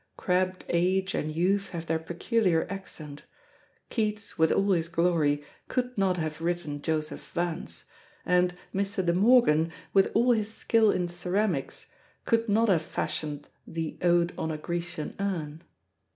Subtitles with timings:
[0.17, 3.21] Crabbed age and youth have their peculiar accent.
[3.91, 7.83] Keats, with all his glory, could not have written Joseph Vance,
[8.25, 9.05] and Mr.
[9.05, 11.91] De Morgan, with all his skill in ceramics,
[12.25, 15.61] could not have fashioned the Ode on a Grecian Urn.